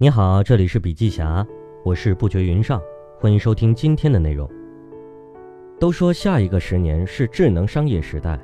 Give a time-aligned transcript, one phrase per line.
[0.00, 1.44] 你好，这里是笔记侠，
[1.84, 2.80] 我是不觉云上，
[3.18, 4.48] 欢迎收听今天的内容。
[5.80, 8.38] 都说下一个十年是智能商业时代，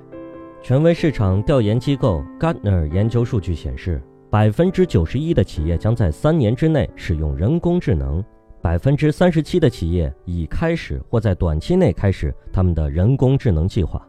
[0.60, 8.20] 权威市场调研机构 Gartner 研究数据显示，百分之九十一的企业将在三年之内使用人工智能，
[8.60, 14.04] 百分之三十七的企业已开始或在短期内开始他们的人工智能计划。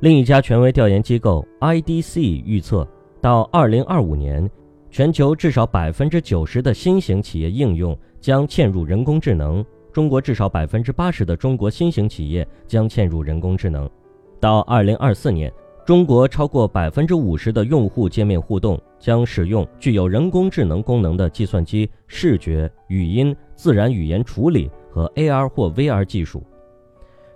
[0.00, 2.86] 另一家权威调研机构 IDC 预测，
[3.18, 4.46] 到二零二五年，
[4.90, 9.64] 全球至少百分之九十的新型企业应用将嵌入人工智能。
[9.92, 13.88] 中国至少百分之八十的中国新型企业将嵌入人工智能。
[14.40, 15.52] 到二零二四年，
[15.84, 26.42] 中国超过百分之五十的用户界面互动将使用具有人工智能功能的计算机视觉、语音、自然语言处理和 AR 或 VR 技术。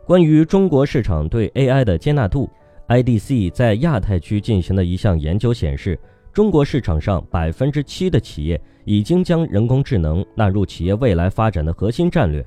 [0.04, 2.48] 关于中国市场对 AI 的接纳度
[2.88, 5.98] ，IDC 在亚太区进行的一项研究显示，
[6.34, 12.44] 中国市场上百分之七的企业已经将人工智能纳入企业未来发展的核心战略，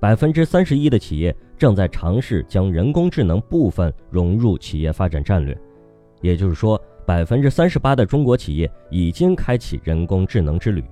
[0.00, 5.54] 百分之三十一的企业正在尝试将人工智能部分融入企业发展战略。
[6.22, 10.82] 也就是说，百分之三十八的中国企业已经开启人工智能之旅。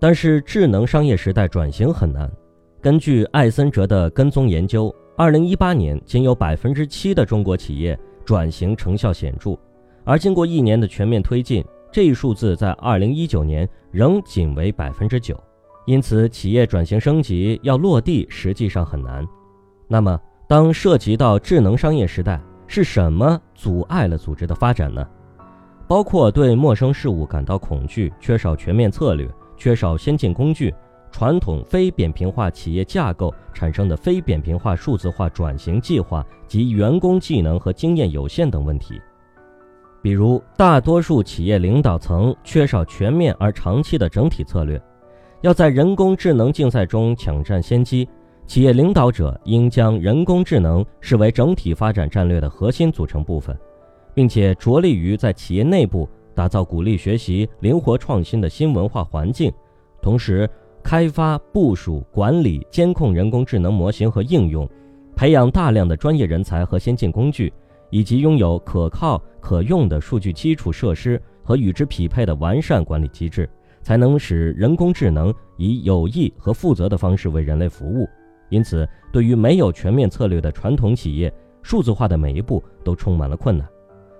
[0.00, 2.28] 但是，智能商业时代转型很难。
[2.80, 9.56] 根据艾森哲的跟踪研究，二零一八年仅有百分之七的中国企业转型成效显著，
[10.10, 15.40] 而经过一年的全面推进，这一数字在二零一九年仍仅为百分之九。
[15.86, 19.24] 因此，企业转型升级要落地实际上很难。
[19.86, 25.06] 那么，当涉及到智能商业时代，是什么阻碍了组织的发展呢？
[25.86, 30.74] 包括对陌生事物感到恐惧、缺少全面策略、缺少先进工具。
[31.12, 39.00] 传统非扁平化企业架构产生的非扁平化数字化转型计划及员工技能和经验有限等问题，
[40.02, 44.80] 比如大多数企业领导层缺少全面而长期的整体策略，
[45.40, 48.08] 要在人工智能竞赛中抢占先机，
[48.46, 53.56] 企业领导者应将人工智能视为整体发展战略的核心组成部分，
[54.14, 59.52] 并且着力于在企业内部打造鼓励学习、灵活创新的新文化环境，
[60.00, 60.48] 同时。
[60.82, 64.66] 开发、部署、管理、监控人工智能模型和应用，
[65.14, 67.52] 培养大量的专业人才和先进工具，
[67.90, 73.48] 以及拥有可靠、可用的数据基础设施和与之匹配的完善管理机制，
[73.82, 78.08] 才能使人工智能以有益和负责的方式为人类服务。
[78.48, 83.68] 因此，对于没有全面策略的传统企业，数字化的每一步都充满了困难。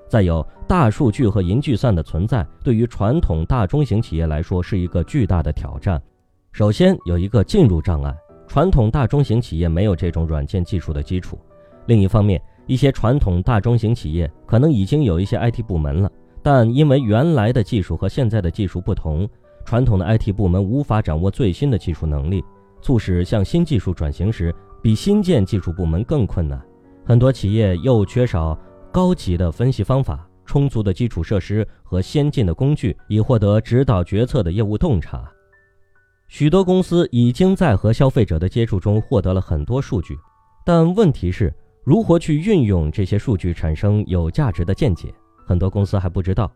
[0.09, 6.01] 再有，大数据和云计算的存在，对于传统大中型企业来说是一个巨大的挑战。
[6.53, 8.13] 首先有一个进入障碍，
[8.49, 11.39] 传统大中型企业没有这种软件技术的基础。
[11.87, 16.11] 另一方面，一些传统大中型企业可能已经有一些 IT 部门了，
[16.43, 19.29] 但因为原来的技术和现在的技术不同，
[19.65, 22.45] 传统的 IT 部门无法掌握最新的技术能力，
[22.81, 26.61] 促使向新技术转型时比新建技术部门更困难。
[27.05, 28.57] 很多企业又缺少
[28.93, 35.29] 高级的分析方法、充足的基础设施和先进的工具，以获得指导决策的业务洞察。
[36.29, 40.17] 许多公司已经在和消费者的接触中获得了很多数据，
[40.65, 41.53] 但问题是
[41.91, 45.13] 如何去运用这些数据产生有价值的见解，
[45.45, 46.49] 很多公司还不知道。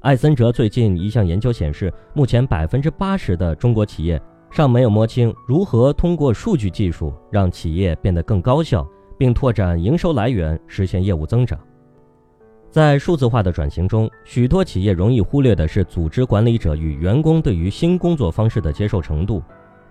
[0.00, 4.18] 艾森哲最近一项研究显示，目前百分之八十的中国企业
[4.50, 8.88] 尚没有摸清如何通过数据技术让企业变得更高效，
[9.18, 11.60] 并拓展营收来源，实现业务增长。
[12.70, 19.42] 在数字化的转型中，许多企业容易忽略的是组织管理者与员工对于新工作方式的接受程度。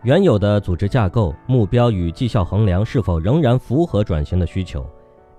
[0.04, 4.86] 原有的组织架构、目标与绩效衡量是否仍然符合转型的需求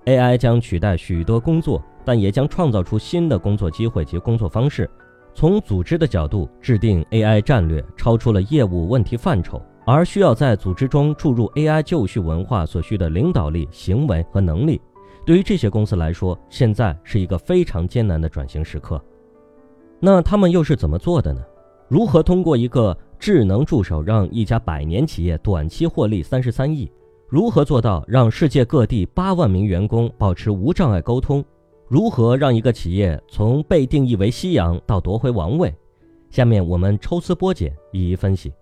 [0.05, 4.89] ？AI 将取代许多工作，但也将创造出新的工作机会及工作方式。
[5.33, 14.81] 从组织的角度制定 AI 战略，超出了业务问题范畴，而需要在组织中注入 AI 就绪文化所需的领导力、行为和能力。
[15.25, 19.01] 对于这些公司来说，现在是一个非常艰难的转型时刻。
[19.99, 21.41] 那他们又是怎么做的呢？
[21.89, 26.89] 如何通过一个智能助手让一家百年企业短期获利三十三亿？
[27.27, 31.43] 如何做到让世界各地八万名员工保持无障碍沟通？
[31.87, 35.73] 如何让一个企业从被定义为夕阳到夺回王位？
[36.29, 38.53] 下面我们抽丝剥茧，一一分析。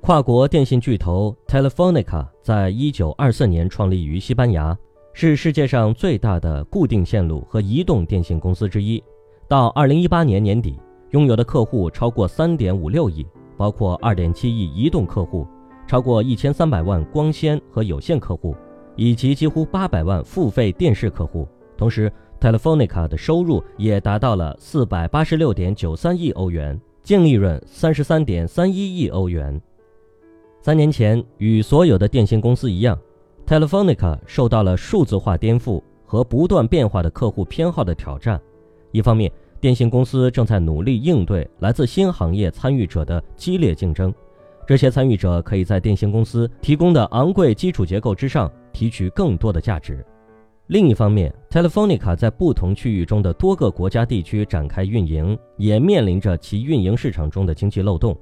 [0.00, 4.76] 跨国电信巨头 Telefonica 在一九二四年创立于西班牙。
[5.12, 9.02] 是世界上最大的固定线路和移动电信公司之一。
[9.48, 10.78] 到二零一八年年底，
[11.10, 13.26] 拥有的客户超过三点五六亿，
[13.56, 15.46] 包括二点七亿移动客户，
[15.86, 18.54] 超过一千三百万光纤和有线客户，
[18.94, 21.48] 以及几乎八百万付费电视客户。
[21.76, 29.60] 同时，Telefonica 的收入也达到了四百八十六点九三亿欧元，净利润三十三点三一亿欧元。
[30.60, 32.96] 三年前，与所有的电信公司一样
[33.46, 38.40] ，Telefonica 受到了数字化颠覆和不断变化的客户偏好的挑战。
[38.92, 44.12] 一方面，电信公司正在努力应对来自新行业参与者的激烈竞争，
[44.66, 50.02] 这些参与者可以在电信公司提供的昂贵基础结构之上提取更多的价值。
[50.68, 58.16] 另一方面，Telefonica 在不同区域中的多个国家地区展开运营，也面临着其运营市场中的经济漏洞。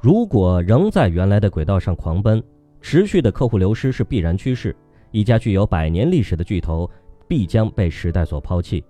[0.00, 2.42] 如果仍在原来的轨道上狂奔，
[2.80, 4.74] 持续的客户流失是必然趋势。
[5.10, 6.90] 一家具有百年历史的巨头
[7.28, 8.82] 必将被时代所抛弃。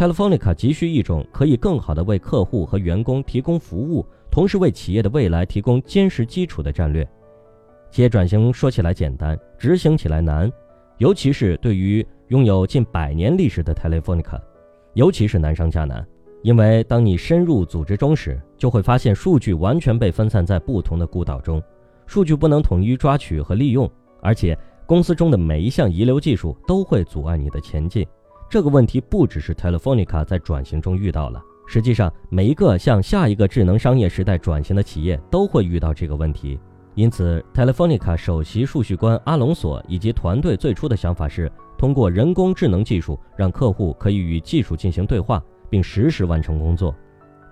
[0.00, 7.06] Telefonica 急需一种可以更好地为客户和员工提供服务，同时为企业的未来提供坚实基础的战略。
[7.90, 10.50] 企业转型说起来简单，执行起来难，
[10.96, 14.40] 尤其是对于拥有近百年历史的 Telefonica，
[14.94, 16.02] 尤其是难上加难。
[16.40, 21.62] 因为当你深入组织中时，就会发现数据完全被分散在不同的孤岛中，
[22.06, 23.86] 数据不能统一抓取和利用，
[24.22, 24.56] 而且
[24.86, 28.06] 公司中的每一项遗留技术都会阻碍你的前进。
[28.50, 36.58] 这个问题不只是 Telefonica 在转型中遇到了，实际上每一个向下一个智能商业时代转型的企业都会遇到这个问题。
[36.96, 41.48] 因此，Telefonica 首席数据官阿隆索以及团队最初的想法是
[41.78, 46.92] 通过人工智能技术，让客户可以与技术进行对话，并实时完成工作，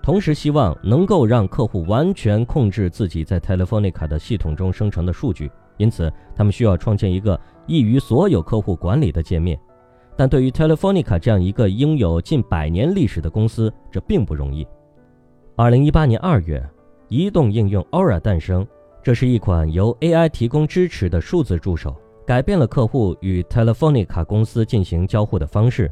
[0.03, 5.49] 同时希望能够让客户完全控制自己在 Telefonica 的系统中生成的数据。
[5.77, 9.57] 因此，他们需要创建一个易于所有客户管理的界面。
[10.19, 14.67] 但对于 Telefonica 这样一个拥有近百年历史的公司，这并不容易。
[15.55, 16.61] 二零一八年二月，
[17.07, 18.67] 移动应用 Aura 诞生，
[19.01, 21.95] 这是一款由 AI 提供支持的数字助手，
[22.25, 25.89] 改变了客户与 Telefonica 公司进行交互的方式。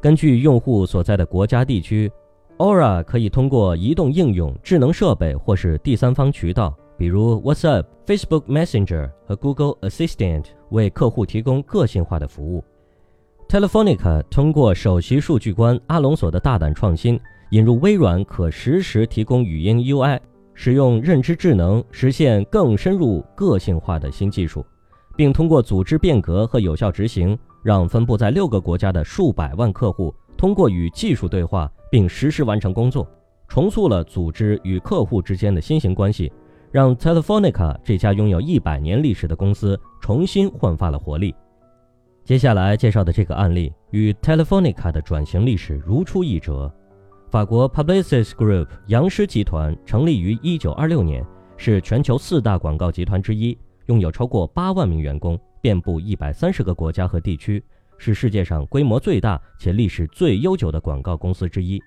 [0.00, 2.08] 根据用户所在的国家地区
[2.58, 12.62] ，Aura 可以通过移动应用、智能设备或是第三方渠道，比如 WhatsApp、Facebook Messenger 和 Google Assistant，为客户提供个性化的服务。
[13.54, 17.20] Telefonica 通过首席数据官阿隆索的大胆创新，
[17.50, 20.18] 引入微软可实时提供语音 UI，
[20.54, 24.66] 使用认知智能实现更深入个性化的新技术，
[25.16, 33.08] 并通过组织变革和有效执行，让分布在六个国家的数百万客户通过与技术对话并实时完成工作，
[33.46, 36.32] 重塑了组织与客户之间的新型关系，
[36.72, 41.32] 让 Telefonica 这家拥有一百年历史的公司重新焕发了活力。
[42.24, 46.72] 接下来介绍的这个案例与 Telefonica 的转型历史如出一辙。
[47.30, 51.26] 法国 Publicis Group 杨师集团成立于1926年，
[51.58, 57.62] 是全球四大广告集团之一，拥有超过8万名员工，遍布130个国家和地区，
[57.98, 61.78] 是世界上规模最大且历史最悠久的广告公司之一。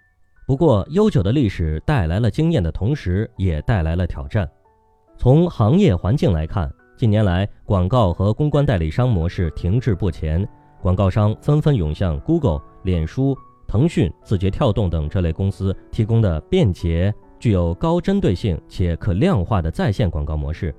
[0.46, 4.48] 不过，悠久的历史带来了经验的同时，也带来了挑战。
[5.18, 10.46] 从行业环境来看，近年来，广告和公关代理商模式停滞不前，
[10.82, 20.74] 广告商纷纷涌向 Google、脸书、腾讯、字节跳动等这类公司提供的便捷、具有高针对性且可量化的在线广告模式。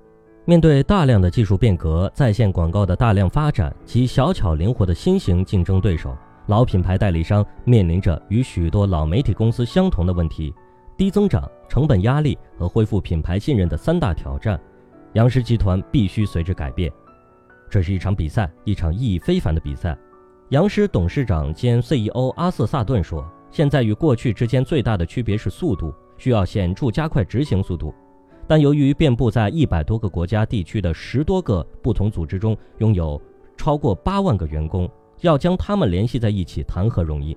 [0.45, 6.17] 面对大量的技术变革、在线广告的大量发展及小巧灵活的新型竞争对手，
[6.47, 10.53] 老品牌代理商面临着与许多老媒体公司相同的问题：
[10.97, 14.59] 低增长、成本压力和恢复品牌信任的三大挑战。
[15.19, 16.93] 杨氏集团必须随之改变，
[17.69, 19.99] 这是一场比赛，一场意义非凡的比赛。
[20.51, 27.93] 杨氏董事长兼 CEO 阿瑟·萨顿说：“现在与过去之间最大的区别是速度，需要显著加快执行速度。
[28.47, 33.21] 但由于遍布在一百多个国家地区的十多个不同组织中拥有
[33.57, 34.89] 超过八万个员工，
[35.23, 37.37] 要将他们联系在一起谈何容易？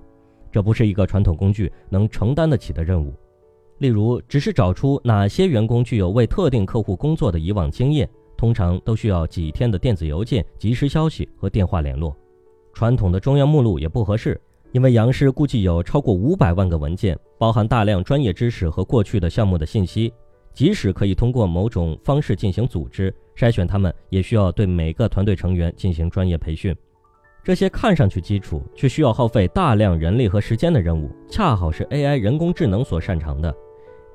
[0.51, 3.11] 这不是一个传统工具能承担得起的任务。”
[3.81, 8.07] 例如，只是找出哪些员工具有为特定客户工作的以往经验，
[8.37, 12.15] 通常都需要几天的电子邮件、即时消息和电话联络。
[12.73, 14.39] 传统的中央目录也不合适，
[14.71, 20.13] 因为杨氏估计有超过五百万个文件，包含大量专业知识和过去的项目的信息。
[20.53, 26.75] 即使可以通过某种方式进行组织筛选，他们也需要对每个团队成员进行专业培训。
[27.43, 33.51] 这些看上去基础却需要耗费大量人力和时间的任务，恰好是 AI 人工智能所擅长的。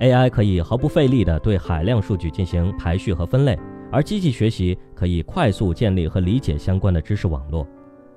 [0.00, 3.58] AI 可以毫不费力地对海量数据进行排序和分类，
[3.90, 7.66] 而机器学习可以快速建立和理解相关的知识网络。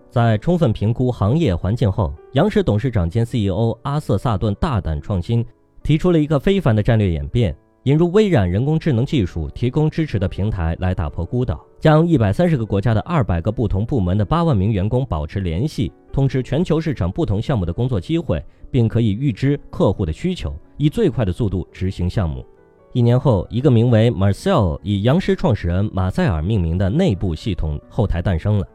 [0.09, 5.45] 在充分评估行业环境后，杨氏董事长兼 CEO 阿瑟·萨顿大胆创新，
[5.81, 22.45] 提出了一个非凡的战略演变：引入微软人工智能技术提供支持的平台来打破孤岛，将一百三十个国家的二百个不同部门的八万名员工保持联系，通知全球市场不同项目的工作机会，并可以预知客户的需求，以最快的速度执行项目。
[22.91, 28.67] 一年后，一个名为 Marcel 以杨师创始人马塞尔命名的内部系统后台诞生了。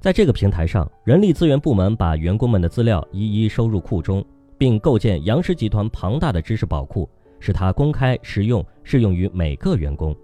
[0.00, 4.24] 在这个平台上，人力资源部门把员工们的资料一一收入库中，
[4.58, 7.08] 并构建杨氏集团庞大的知识宝库，
[7.40, 10.14] 使它公开实用，适用于每个员工。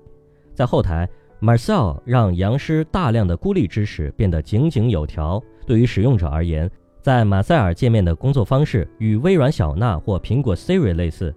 [0.54, 1.08] 在后台
[1.40, 5.42] ，Marcel 让杨师大量的孤立知识变得井井有条。
[5.66, 6.70] 对于使用者而言，
[7.02, 11.34] 在马塞尔界面的工作方式与微软小娜或苹果 Siri 类似。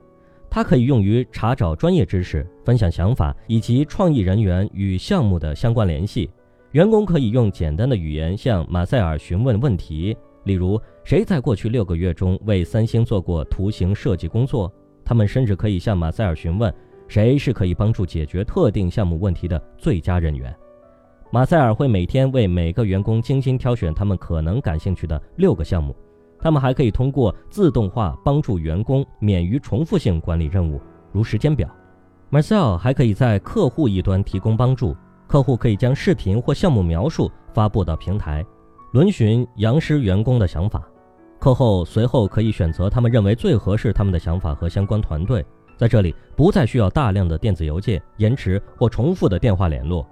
[0.49, 6.29] 它可以用于查找专业知识、分享想法以及创意人员与项目的相关联系。
[6.71, 14.71] 员工可以用简单的语言向马塞尔询问问题，例如谁在过去六个月中为三星做过图形设计工作。
[15.09, 16.71] 他们甚至可以向马塞尔询问
[17.07, 20.55] 谁是可以帮助解决特定项目问题的最佳人员。
[21.31, 25.95] 马塞尔会每天为每个员工精心挑选他们可能感兴趣的六个项目。
[26.39, 30.79] 他们还可以通过自动化帮助员工免于重复性管理任务，
[31.11, 31.67] 如时间表。
[32.29, 38.45] Marcel 还可以在客户一端提供帮助，客户可以将视频或项目描述发布到平台，
[38.93, 40.87] 轮询杨师员工的想法。
[41.39, 45.45] 课后随后可以选择他们认为最合适他们的想法和相关团队，
[45.77, 50.05] 在这里不再需要大量的电子邮件、延迟或重复的电话联络。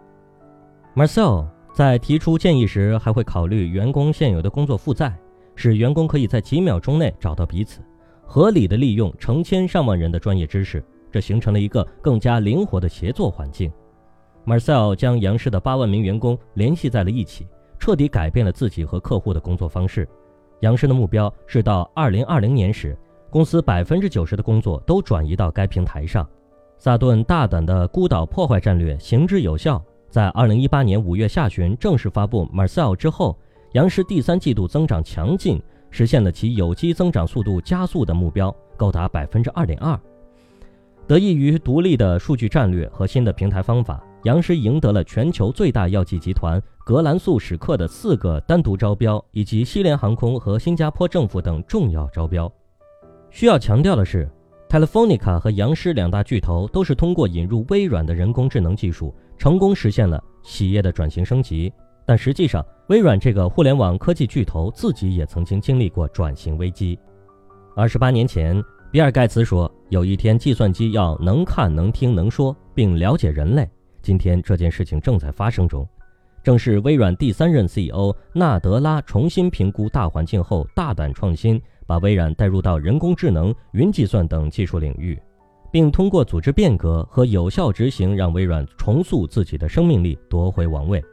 [0.96, 5.14] Marcel 在提出建议时还会考虑员工现有的工作负载。
[5.60, 7.82] 使员工可以在几秒钟内找到彼此，
[8.24, 13.72] 合理的利用成千上万人的专业知识，这形成了一个更加灵活的协作环境。
[14.46, 17.48] Marcel 将杨氏的八万名员工联系在了一起，
[17.80, 20.08] 彻底改变了自己和客户的工作方式。
[20.62, 22.98] 杨氏的目标是到二零二零年时，
[23.30, 26.28] 公司百分之九十的工作都转移到该平台上。
[26.78, 33.38] 萨顿大胆的孤岛破坏战略行之有效，在二零一八年五月下旬正式发布 Marcel 之后。
[33.74, 35.62] 杨氏第三季度增长强劲，
[35.92, 40.00] 实现了其有机增长速度加速的目标，高达百分之二点二。
[41.06, 52.52] 得益于独立的数据战略和新的平台方法，杨氏赢得了全球最大药剂集团格兰素史克的四个单独招标，以及西联航空和新加坡政府等重要招标。
[53.30, 54.30] 需要强调的是
[54.68, 61.72] ，Telefonica 和杨氏两大巨头都是通过引入微软的人工智能技术，成功实现了企业的转型升级。
[62.06, 66.98] 但实际上，微软这个互联网科技巨头自己也曾经经历过转型危机。
[67.76, 73.70] 二十八年前，比尔·盖茨说：“有一天，计算机要能看、能听、能说，并了解人类。”
[74.08, 75.86] 今天，这件事情正在发生中。
[76.42, 85.22] 正是微软第三任 CEO 纳德拉重新评估大环境后，大胆创新，把微软带入到人工智能、云计算等技术领域，
[85.74, 91.04] 并通过组织变革和有效执行，让微软重塑自己的生命力，夺回王位。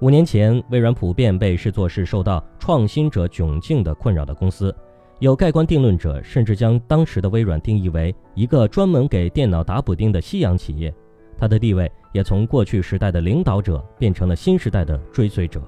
[0.00, 4.74] 五年前，微软普遍被视作是受到创新者窘境的困扰的公司，
[5.18, 10.90] 有盖棺定论者甚至将当时的微软定义为一个专门给电脑打补丁的夕阳企业。
[11.38, 15.62] 他的地位也从过去时代的领导者变成了新时代的追随者。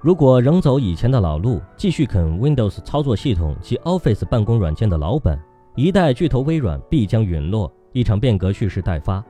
[0.00, 5.38] 如果仍走以前的老路，继续啃 Windows 操作系统及 Office 办公软件的老本，
[5.76, 9.22] 一代巨头微软必将陨落，一场变革蓄势待发。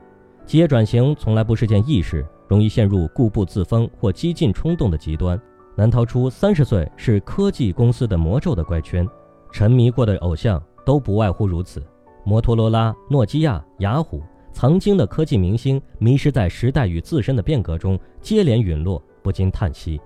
[0.45, 2.25] 企业转型从来不是件易事。
[2.47, 5.41] 容易陷入固步自封或激进冲动的极端，
[5.73, 9.07] 难逃出三十岁是科技公司的魔咒的怪圈。
[9.53, 11.81] 沉迷过的偶像都不外乎如此。
[12.25, 14.21] 摩托罗拉、诺基亚、雅虎，
[14.53, 19.99] 曾经的科技明星，迷失在时代与自身的变革中，接连陨落，不禁叹息。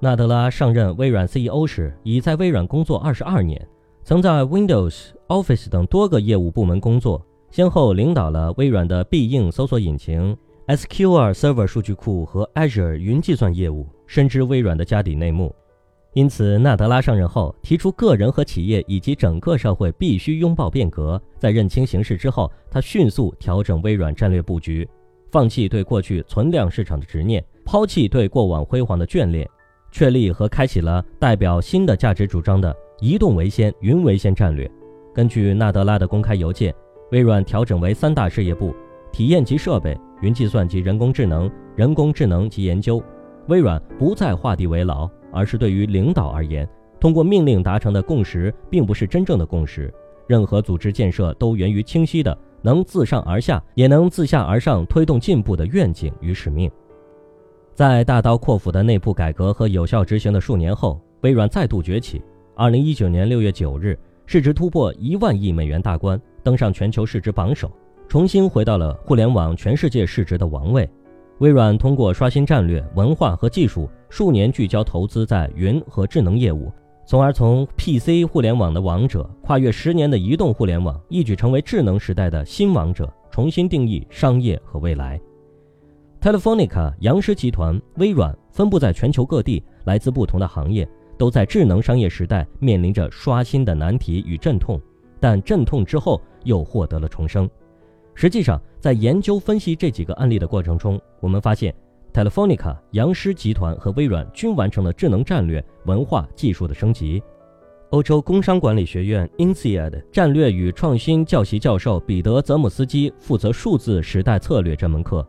[0.00, 3.64] 纳德拉上任微软 CEO 时，已在微软工作二十二年，
[4.02, 10.36] 曾在 Windows、Office 等多个业务部门工作，先后领导了微软的必应搜索引擎。
[10.66, 15.54] SQL Server 数据库和 Azure 云计算业务，深知微软的家底内幕，
[16.14, 21.20] 因此纳德拉上任后提出，个人和企业以及整个社会必须拥抱变革。
[21.38, 24.86] 在认清形势之后，他迅速调整微软战略布局，
[25.30, 29.48] 放弃对过去存量市场的执念，抛弃对过往辉煌的眷恋，
[29.90, 34.70] 确立和开启了代表新的价值主张的移动为先、云为先战略。
[35.14, 36.74] 根据纳德拉的公开邮件，
[37.10, 38.74] 微软调整为三大事业部：
[39.10, 39.98] 体验及设备。
[40.20, 43.02] 云计算及人工智能、人工智能及研究，
[43.48, 46.68] 微软不再画地为牢，而是对于领导而言，
[47.00, 49.92] 通过命令达成的共识，并不是真正的共识。
[50.28, 56.70] 任何组织建设都源于清晰的、能自上而下，也能自下而上推动进步的愿景与使命。
[57.74, 62.22] 在大刀阔斧的内部改革和有效执行的数年后，微软再度崛起。
[62.54, 67.70] 二零一九年六月九日，市值突破一万亿美元大关，登上全球市值榜首。
[68.08, 70.88] 重新回到了互联网全世界市值的王位。
[71.42, 76.70] 微软通过刷新战略、文化和技术，数年聚焦投资在云和智能业务，
[77.04, 85.20] 从而从 PC 互联网的王者跨越十年的移动互联网，一举成为智能时代的新王者，重新定义商业和未来。
[86.20, 94.80] Telefonica、杨狮集团、微软分布在全球各地，来自不同的行业，都在智能商业时代面临着刷新的难题与阵痛，
[95.18, 97.50] 但阵痛之后又获得了重生。
[98.14, 101.74] 实际上，在研究分析这几个案例的过程中，我们发现
[102.12, 107.22] ，Telefonica、杨狮集团和微软均完成了智能战略、文化、技术的升级。
[107.90, 115.26] 欧洲工商管理学院 INSEAD 战略与创新教习教授彼得·泽姆斯基负责数字时代策略这门课。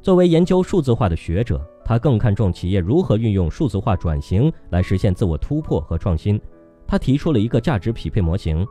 [0.00, 6.40] 作为研究数字化的学者，他更看重企业如何运用数字化转型来实现自我突破和创新。
[6.86, 8.66] 他提出了一个价值匹配模型：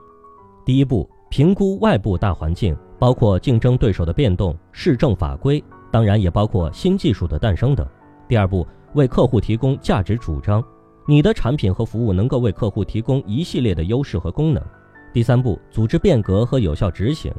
[0.66, 2.74] 第一步，评估外部大环境。
[2.98, 5.62] 包括竞争对手的变动、市政法规，
[5.92, 7.86] 当然也包括新技术的诞生等。
[8.26, 10.64] 第二步，为客户提供价值主张，
[11.06, 14.64] 你的产品和服务能够为客户提供一系列的优势和功能。
[15.12, 17.30] 第三步，组织变革和有效执行，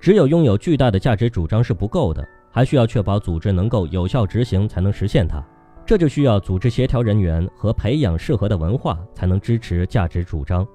[0.00, 5.40] 只有拥有巨大的价值主张是不够的，还需要确保组织能够有效执行才能实现它。
[5.86, 10.66] 这就需要组织协调人员和培养适合的文化，才能支持价值主张。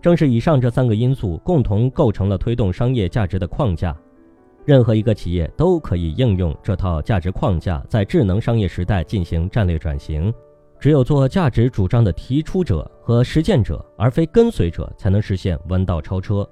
[0.00, 3.96] 正是以上这三个因素共同构成了推动商业价值的框架，
[4.64, 10.32] 任何一个企业都可以应用这套价值框架，在智能商业时代进行战略转型。
[10.78, 16.48] 只有做价值主张的提出者和实践者，而非跟随者，才能实现弯道超车。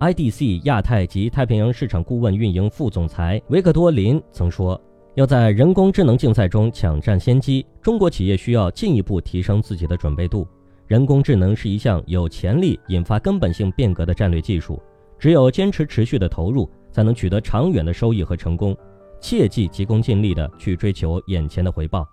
[0.00, 4.78] IDC 亚太及太平洋市场顾问运营副总裁维克多·林曾说
[5.14, 10.46] ：“要在人工智能竞赛中抢占先机，中国企业需要进一步提升自己的准备度。”
[10.86, 14.82] 人工智能是一项有潜力引发根本性变革的战略技术，
[15.18, 18.76] 只有坚持持续的投入，才能取得长远的收益和成功。
[19.18, 22.06] 切忌急功近利的去追求眼前的回报。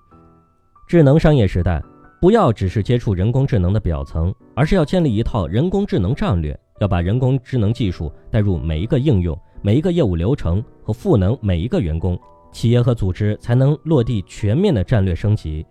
[0.87, 1.83] 智能商业时代，
[2.21, 12.17] 不要只是接触人工智能的表层，而是要建立一套人工智能战略，要把人工智能技术带入每一个应用、每一个业务流程和赋能每一个员工，
[12.53, 15.65] 企业和组织才能落地全面的战略升级。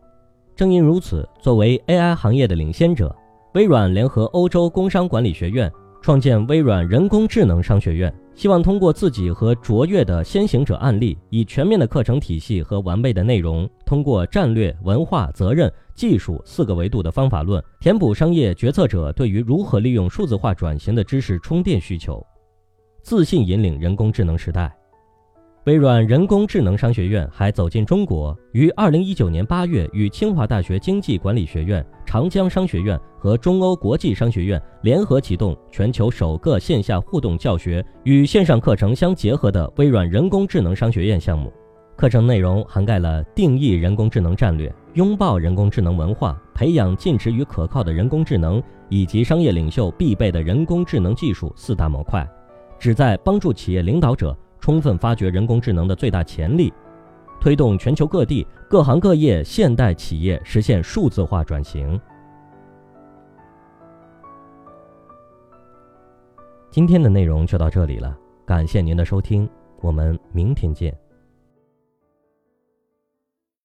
[0.60, 3.16] 正因如此，作为 AI 行业的领先者，
[3.54, 22.22] 微软联合欧洲工商管理学院创建微软人工智能商学院，希望通过自己和卓越的先行者案例，以全面的课程体系和完备的内容，通过战略、文化、责任、技术四个维度的方法论，填补商业决策者对于如何利用数字化转型的知识充电需求，
[23.02, 24.70] 自信引领人工智能时代。
[25.64, 41.52] 微软人工智能商学院还走进中国，于二零一九年八月与清华大学经济管理学院、长江商学院和中欧国际商学院联合启动全球首个线下互动教学与线上课程相结合的微软人工智能商学院项目。
[41.94, 52.26] 课程内容涵盖了定义人工智能战略、拥抱人工智能文化、培养尽职与可靠的人工智能以及商业领袖必备的人工智能技术四大模块，
[52.78, 54.34] 旨在帮助企业领导者。
[54.60, 56.72] 充分发掘人工智能的最大潜力，
[57.40, 61.98] 推动全球各地各行各业现代企业实现数字化转型。
[66.70, 69.48] 今天的内容就到这里了，感谢您的收听，
[69.80, 70.96] 我们明天见。